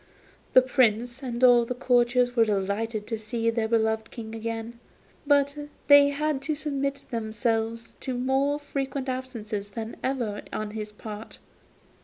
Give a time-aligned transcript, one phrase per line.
[0.53, 4.79] The Prince and all the courtiers were delighted to see their beloved King again,
[5.27, 11.37] but they had to submit themselves to more frequent absences than ever on his part.